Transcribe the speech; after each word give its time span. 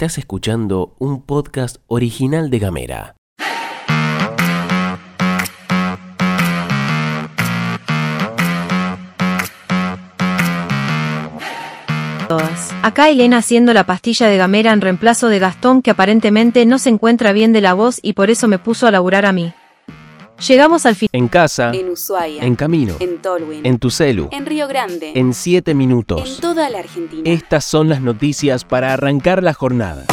Estás 0.00 0.16
escuchando 0.16 0.94
un 0.98 1.20
podcast 1.20 1.76
original 1.86 2.48
de 2.48 2.58
Gamera. 2.58 3.16
Acá 12.82 13.10
Elena 13.10 13.36
haciendo 13.36 13.74
la 13.74 13.84
pastilla 13.84 14.28
de 14.28 14.38
Gamera 14.38 14.72
en 14.72 14.80
reemplazo 14.80 15.28
de 15.28 15.38
Gastón 15.38 15.82
que 15.82 15.90
aparentemente 15.90 16.64
no 16.64 16.78
se 16.78 16.88
encuentra 16.88 17.32
bien 17.32 17.52
de 17.52 17.60
la 17.60 17.74
voz 17.74 18.00
y 18.00 18.14
por 18.14 18.30
eso 18.30 18.48
me 18.48 18.58
puso 18.58 18.86
a 18.86 18.90
laburar 18.90 19.26
a 19.26 19.32
mí. 19.32 19.52
Llegamos 20.46 20.86
al 20.86 20.94
final. 20.96 21.10
En 21.12 21.28
casa, 21.28 21.70
En 21.74 21.90
Ushuaia. 21.90 22.42
en 22.42 22.56
camino, 22.56 22.94
En 23.00 23.18
Tolwyn. 23.18 23.66
en 23.66 23.78
tu 23.78 23.90
celu, 23.90 24.28
en 24.32 24.46
Río 24.46 24.66
Grande. 24.68 25.12
en 25.14 25.34
7 25.34 25.72
en 25.72 25.76
minutos. 25.78 26.38
toda 26.40 26.70
la 26.70 26.78
Argentina. 26.78 27.22
Estas 27.30 27.64
son 27.64 27.88
las 27.88 28.00
noticias 28.00 28.64
para 28.64 28.92
arrancar 28.94 29.42
la 29.42 29.52
jornada. 29.52 30.04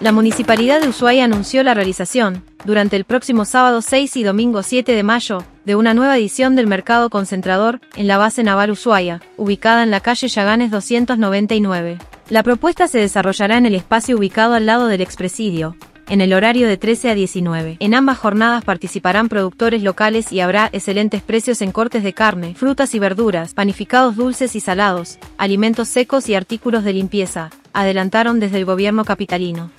La 0.00 0.12
Municipalidad 0.12 0.80
de 0.80 0.88
Ushuaia 0.88 1.24
anunció 1.26 1.62
la 1.62 1.74
realización, 1.74 2.42
durante 2.64 2.96
el 2.96 3.04
próximo 3.04 3.44
sábado 3.44 3.82
6 3.82 4.16
y 4.16 4.22
domingo 4.22 4.62
7 4.62 4.92
de 4.92 5.02
mayo, 5.02 5.44
de 5.66 5.74
una 5.76 5.92
nueva 5.92 6.16
edición 6.16 6.56
del 6.56 6.66
Mercado 6.66 7.10
Concentrador 7.10 7.80
en 7.96 8.06
la 8.06 8.16
base 8.16 8.42
naval 8.42 8.70
Ushuaia, 8.70 9.20
ubicada 9.36 9.82
en 9.82 9.90
la 9.90 10.00
calle 10.00 10.28
Yaganes 10.28 10.70
299. 10.70 11.98
La 12.30 12.44
propuesta 12.44 12.86
se 12.86 12.98
desarrollará 12.98 13.58
en 13.58 13.66
el 13.66 13.74
espacio 13.74 14.16
ubicado 14.16 14.54
al 14.54 14.64
lado 14.64 14.86
del 14.86 15.00
expresidio, 15.00 15.74
en 16.08 16.20
el 16.20 16.32
horario 16.32 16.68
de 16.68 16.76
13 16.76 17.10
a 17.10 17.14
19. 17.16 17.78
En 17.80 17.92
ambas 17.92 18.18
jornadas 18.18 18.62
participarán 18.62 19.28
productores 19.28 19.82
locales 19.82 20.30
y 20.30 20.38
habrá 20.38 20.68
excelentes 20.70 21.22
precios 21.22 21.60
en 21.60 21.72
cortes 21.72 22.04
de 22.04 22.12
carne, 22.12 22.54
frutas 22.54 22.94
y 22.94 23.00
verduras, 23.00 23.52
panificados 23.52 24.14
dulces 24.14 24.54
y 24.54 24.60
salados, 24.60 25.18
alimentos 25.38 25.88
secos 25.88 26.28
y 26.28 26.36
artículos 26.36 26.84
de 26.84 26.92
limpieza, 26.92 27.50
adelantaron 27.72 28.38
desde 28.38 28.58
el 28.58 28.64
gobierno 28.64 29.04
capitalino. 29.04 29.72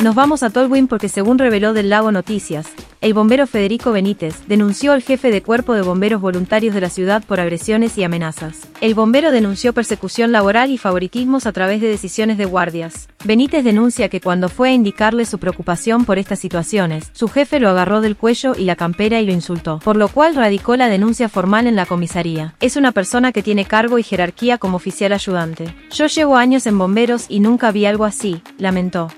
Nos 0.00 0.14
vamos 0.14 0.44
a 0.44 0.50
Tolwyn 0.50 0.86
porque 0.86 1.08
según 1.08 1.38
reveló 1.38 1.72
del 1.72 1.90
Lago 1.90 2.12
Noticias, 2.12 2.68
el 3.00 3.14
bombero 3.14 3.46
Federico 3.46 3.92
Benítez 3.92 4.46
denunció 4.46 4.92
al 4.92 5.02
jefe 5.02 5.30
de 5.30 5.42
cuerpo 5.42 5.72
de 5.72 5.80
bomberos 5.80 6.20
voluntarios 6.20 6.74
de 6.74 6.82
la 6.82 6.90
ciudad 6.90 7.24
por 7.24 7.40
agresiones 7.40 7.96
y 7.96 8.04
amenazas. 8.04 8.68
El 8.82 8.94
bombero 8.94 9.30
denunció 9.30 9.72
persecución 9.72 10.32
laboral 10.32 10.70
y 10.70 10.76
favoritismos 10.76 11.46
a 11.46 11.52
través 11.52 11.80
de 11.80 11.88
decisiones 11.88 12.36
de 12.36 12.44
guardias. 12.44 13.08
Benítez 13.24 13.64
denuncia 13.64 14.10
que 14.10 14.20
cuando 14.20 14.50
fue 14.50 14.68
a 14.68 14.72
indicarle 14.72 15.24
su 15.24 15.38
preocupación 15.38 16.04
por 16.04 16.18
estas 16.18 16.38
situaciones, 16.40 17.10
su 17.12 17.28
jefe 17.28 17.58
lo 17.58 17.70
agarró 17.70 18.02
del 18.02 18.16
cuello 18.16 18.54
y 18.56 18.64
la 18.64 18.76
campera 18.76 19.20
y 19.20 19.26
lo 19.26 19.32
insultó, 19.32 19.78
por 19.78 19.96
lo 19.96 20.08
cual 20.08 20.34
radicó 20.34 20.76
la 20.76 20.88
denuncia 20.88 21.30
formal 21.30 21.66
en 21.66 21.76
la 21.76 21.86
comisaría. 21.86 22.54
Es 22.60 22.76
una 22.76 22.92
persona 22.92 23.32
que 23.32 23.42
tiene 23.42 23.64
cargo 23.64 23.98
y 23.98 24.02
jerarquía 24.02 24.58
como 24.58 24.76
oficial 24.76 25.14
ayudante. 25.14 25.74
Yo 25.90 26.06
llevo 26.06 26.36
años 26.36 26.66
en 26.66 26.76
bomberos 26.76 27.26
y 27.30 27.40
nunca 27.40 27.72
vi 27.72 27.86
algo 27.86 28.04
así, 28.04 28.42
lamentó. 28.58 29.08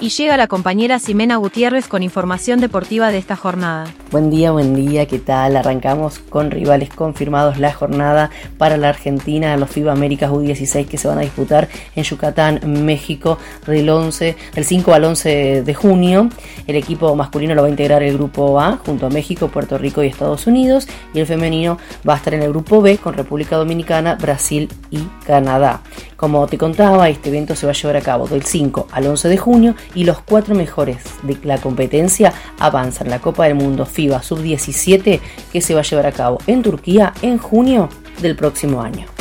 Y 0.00 0.10
llega 0.10 0.36
la 0.36 0.46
compañera 0.46 1.00
Ximena 1.00 1.36
Gutiérrez 1.38 1.88
con 1.88 2.04
información 2.04 2.60
deportiva 2.60 3.10
de 3.10 3.18
esta 3.18 3.34
jornada. 3.34 3.92
Buen 4.12 4.30
día, 4.30 4.52
buen 4.52 4.76
día, 4.76 5.06
¿qué 5.06 5.18
tal? 5.18 5.56
Arrancamos 5.56 6.20
con 6.20 6.52
rivales 6.52 6.88
confirmados 6.88 7.58
la 7.58 7.72
jornada 7.72 8.30
para 8.58 8.76
la 8.76 8.90
Argentina, 8.90 9.56
los 9.56 9.70
FIBA 9.70 9.90
Américas 9.90 10.30
U16 10.30 10.86
que 10.86 10.98
se 10.98 11.08
van 11.08 11.18
a 11.18 11.22
disputar 11.22 11.68
en 11.96 12.04
Yucatán, 12.04 12.60
México, 12.84 13.38
del 13.66 13.90
11, 13.90 14.36
del 14.54 14.64
5 14.64 14.94
al 14.94 15.04
11 15.04 15.62
de 15.64 15.74
junio. 15.74 16.28
El 16.68 16.76
equipo 16.76 17.16
masculino 17.16 17.56
lo 17.56 17.62
va 17.62 17.66
a 17.66 17.70
integrar 17.70 18.04
el 18.04 18.16
grupo 18.16 18.60
A 18.60 18.76
junto 18.76 19.06
a 19.06 19.10
México, 19.10 19.48
Puerto 19.48 19.78
Rico 19.78 20.04
y 20.04 20.06
Estados 20.06 20.46
Unidos 20.46 20.86
y 21.12 21.18
el 21.18 21.26
femenino 21.26 21.76
va 22.08 22.14
a 22.14 22.18
estar 22.18 22.34
en 22.34 22.42
el 22.42 22.50
grupo 22.50 22.80
B 22.80 22.98
con 22.98 23.14
República 23.14 23.56
Dominicana, 23.56 24.14
Brasil 24.14 24.68
y 24.90 25.00
Canadá. 25.26 25.82
Como 26.16 26.46
te 26.46 26.56
contaba, 26.56 27.08
este 27.08 27.28
evento 27.28 27.54
se 27.54 27.66
va 27.66 27.72
a 27.72 27.74
llevar 27.74 27.96
a 27.96 28.00
cabo 28.00 28.26
del 28.26 28.42
5 28.42 28.88
al 28.90 29.06
11 29.06 29.28
de 29.28 29.36
junio 29.36 29.74
y 29.94 30.04
los 30.04 30.20
cuatro 30.20 30.54
mejores 30.54 30.98
de 31.22 31.36
la 31.42 31.58
competencia 31.58 32.32
avanzan 32.58 33.10
la 33.10 33.20
Copa 33.20 33.44
del 33.44 33.54
Mundo 33.54 33.86
FIBA 33.86 34.22
Sub-17 34.22 35.20
que 35.52 35.60
se 35.60 35.74
va 35.74 35.80
a 35.80 35.84
llevar 35.84 36.06
a 36.06 36.12
cabo 36.12 36.38
en 36.46 36.62
Turquía 36.62 37.12
en 37.22 37.38
junio 37.38 37.88
del 38.20 38.36
próximo 38.36 38.82
año. 38.82 39.17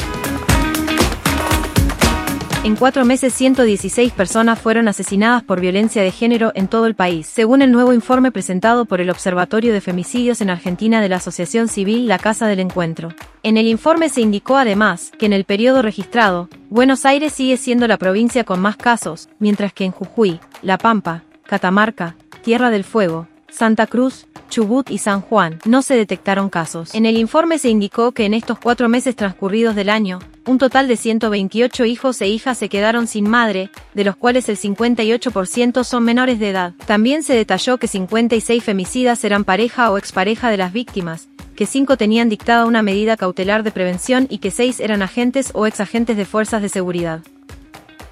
En 2.63 2.75
cuatro 2.75 3.05
meses 3.05 3.33
116 3.33 4.11
personas 4.11 4.59
fueron 4.59 4.87
asesinadas 4.87 5.43
por 5.43 5.61
violencia 5.61 6.01
de 6.01 6.11
género 6.11 6.51
en 6.53 6.67
todo 6.67 6.85
el 6.85 6.95
país, 6.95 7.27
según 7.27 7.61
el 7.61 7.71
nuevo 7.71 7.93
informe 7.93 8.31
presentado 8.31 8.85
por 8.85 8.99
el 8.99 9.09
Observatorio 9.09 9.71
de 9.71 9.79
Femicidios 9.79 10.41
en 10.41 10.49
Argentina 10.49 10.99
de 10.99 11.07
la 11.07 11.17
Asociación 11.17 11.69
Civil 11.69 12.07
La 12.07 12.19
Casa 12.19 12.47
del 12.47 12.59
Encuentro. 12.59 13.13
En 13.43 13.57
el 13.57 13.67
informe 13.67 14.09
se 14.09 14.21
indicó 14.21 14.57
además 14.57 15.11
que 15.17 15.27
en 15.27 15.33
el 15.33 15.45
periodo 15.45 15.81
registrado, 15.81 16.49
Buenos 16.69 17.05
Aires 17.05 17.31
sigue 17.31 17.55
siendo 17.55 17.87
la 17.87 17.97
provincia 17.97 18.43
con 18.43 18.59
más 18.59 18.75
casos, 18.75 19.29
mientras 19.39 19.71
que 19.71 19.85
en 19.85 19.91
Jujuy, 19.91 20.39
La 20.61 20.77
Pampa, 20.77 21.23
Catamarca, 21.45 22.15
Tierra 22.41 22.69
del 22.69 22.83
Fuego, 22.83 23.27
Santa 23.49 23.87
Cruz, 23.87 24.27
Chubut 24.49 24.89
y 24.89 24.97
San 24.97 25.21
Juan 25.21 25.59
no 25.65 25.81
se 25.81 25.95
detectaron 25.95 26.49
casos. 26.49 26.93
En 26.93 27.05
el 27.05 27.17
informe 27.17 27.59
se 27.59 27.69
indicó 27.69 28.11
que 28.11 28.25
en 28.25 28.33
estos 28.33 28.59
cuatro 28.59 28.89
meses 28.89 29.15
transcurridos 29.15 29.75
del 29.75 29.89
año, 29.89 30.19
un 30.45 30.57
total 30.57 30.87
de 30.87 30.95
128 30.95 31.85
hijos 31.85 32.21
e 32.21 32.27
hijas 32.27 32.57
se 32.57 32.69
quedaron 32.69 33.07
sin 33.07 33.29
madre, 33.29 33.69
de 33.93 34.03
los 34.03 34.15
cuales 34.15 34.47
el 34.49 34.57
58% 34.57 35.83
son 35.83 36.03
menores 36.03 36.39
de 36.39 36.49
edad. 36.49 36.73
También 36.85 37.23
se 37.23 37.33
detalló 37.33 37.77
que 37.77 37.87
56 37.87 38.63
femicidas 38.63 39.23
eran 39.23 39.43
pareja 39.43 39.91
o 39.91 39.97
expareja 39.97 40.49
de 40.49 40.57
las 40.57 40.71
víctimas, 40.71 41.27
que 41.55 41.65
5 41.65 41.97
tenían 41.97 42.29
dictada 42.29 42.65
una 42.65 42.81
medida 42.81 43.17
cautelar 43.17 43.63
de 43.63 43.71
prevención 43.71 44.27
y 44.29 44.37
que 44.37 44.51
6 44.51 44.79
eran 44.79 45.01
agentes 45.01 45.51
o 45.53 45.65
exagentes 45.65 46.15
de 46.15 46.25
fuerzas 46.25 46.61
de 46.61 46.69
seguridad. 46.69 47.21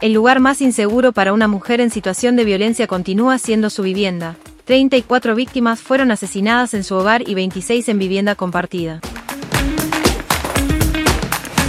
El 0.02 0.12
lugar 0.12 0.40
más 0.40 0.62
inseguro 0.62 1.14
para 1.14 1.32
una 1.32 1.48
mujer 1.48 1.80
en 1.80 1.90
situación 1.90 2.36
de 2.36 2.44
violencia 2.44 2.86
continúa 2.88 3.38
siendo 3.38 3.70
su 3.70 3.84
vivienda. 3.84 4.36
34 4.66 5.36
víctimas 5.36 5.80
fueron 5.80 6.10
asesinadas 6.10 6.74
en 6.74 6.84
su 6.84 6.96
hogar 6.96 7.28
y 7.30 7.36
26 7.36 7.88
en 7.88 8.00
vivienda 8.00 8.34
compartida. 8.34 9.00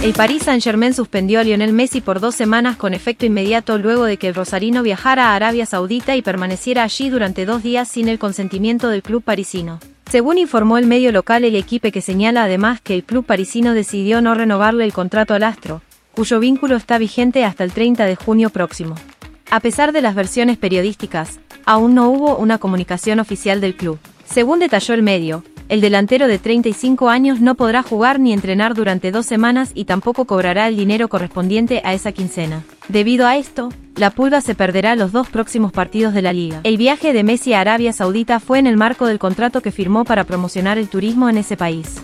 El 0.03 0.13
Paris 0.13 0.43
Saint-Germain 0.43 0.93
suspendió 0.93 1.39
a 1.39 1.43
Lionel 1.43 1.73
Messi 1.73 2.01
por 2.01 2.19
dos 2.19 2.33
semanas 2.33 2.75
con 2.75 2.95
efecto 2.95 3.25
inmediato 3.25 3.77
luego 3.77 4.05
de 4.05 4.17
que 4.17 4.27
el 4.27 4.35
rosarino 4.35 4.81
viajara 4.81 5.29
a 5.29 5.35
Arabia 5.35 5.65
Saudita 5.65 6.15
y 6.15 6.23
permaneciera 6.23 6.83
allí 6.83 7.09
durante 7.09 7.45
dos 7.45 7.61
días 7.61 7.87
sin 7.87 8.07
el 8.07 8.17
consentimiento 8.17 8.89
del 8.89 9.03
club 9.03 9.23
parisino. 9.23 9.79
Según 10.09 10.37
informó 10.37 10.77
el 10.77 10.87
medio 10.87 11.11
local 11.11 11.43
El 11.43 11.55
Equipe 11.55 11.91
que 11.91 12.01
señala 12.01 12.45
además 12.45 12.81
que 12.81 12.95
el 12.95 13.03
club 13.03 13.25
parisino 13.25 13.73
decidió 13.73 14.21
no 14.21 14.33
renovarle 14.33 14.85
el 14.85 14.93
contrato 14.93 15.35
al 15.35 15.43
astro, 15.43 15.81
cuyo 16.15 16.39
vínculo 16.39 16.75
está 16.75 16.97
vigente 16.97 17.43
hasta 17.43 17.63
el 17.63 17.73
30 17.73 18.05
de 18.05 18.15
junio 18.15 18.49
próximo. 18.49 18.95
A 19.51 19.59
pesar 19.59 19.91
de 19.91 20.01
las 20.01 20.15
versiones 20.15 20.57
periodísticas, 20.57 21.39
aún 21.67 21.93
no 21.93 22.09
hubo 22.09 22.37
una 22.37 22.57
comunicación 22.57 23.19
oficial 23.19 23.61
del 23.61 23.75
club. 23.75 23.99
Según 24.25 24.59
detalló 24.59 24.95
el 24.95 25.03
medio, 25.03 25.43
el 25.69 25.81
delantero 25.81 26.27
de 26.27 26.39
35 26.39 27.09
años 27.09 27.41
no 27.41 27.55
podrá 27.55 27.83
jugar 27.83 28.21
ni 28.21 28.31
entrenar 28.31 28.73
durante 28.73 29.11
dos 29.11 29.25
semanas 29.25 29.71
y 29.73 29.83
tampoco 29.83 30.23
cobrará 30.25 30.69
el 30.69 30.77
dinero 30.77 31.09
correspondiente 31.09 31.81
a 31.83 31.93
esa 31.93 32.13
quincena. 32.13 32.63
Debido 32.87 33.27
a 33.27 33.35
esto, 33.35 33.69
la 33.97 34.11
Pulga 34.11 34.39
se 34.39 34.55
perderá 34.55 34.95
los 34.95 35.11
dos 35.11 35.27
próximos 35.27 35.73
partidos 35.73 36.13
de 36.13 36.21
la 36.21 36.31
liga. 36.31 36.61
El 36.63 36.77
viaje 36.77 37.11
de 37.11 37.23
Messi 37.23 37.51
a 37.51 37.59
Arabia 37.59 37.91
Saudita 37.91 38.39
fue 38.39 38.59
en 38.59 38.67
el 38.67 38.77
marco 38.77 39.05
del 39.05 39.19
contrato 39.19 39.61
que 39.61 39.71
firmó 39.71 40.05
para 40.05 40.23
promocionar 40.23 40.77
el 40.77 40.87
turismo 40.87 41.27
en 41.27 41.37
ese 41.37 41.57
país. 41.57 42.01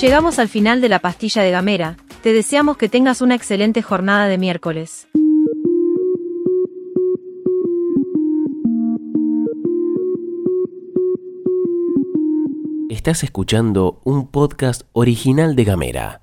Llegamos 0.00 0.40
al 0.40 0.48
final 0.48 0.80
de 0.80 0.88
la 0.88 0.98
pastilla 0.98 1.42
de 1.42 1.52
Gamera. 1.52 1.96
Te 2.24 2.32
deseamos 2.32 2.78
que 2.78 2.88
tengas 2.88 3.20
una 3.20 3.34
excelente 3.34 3.82
jornada 3.82 4.28
de 4.28 4.38
miércoles. 4.38 5.08
Estás 12.88 13.24
escuchando 13.24 14.00
un 14.04 14.28
podcast 14.28 14.84
original 14.94 15.54
de 15.54 15.64
Gamera. 15.64 16.22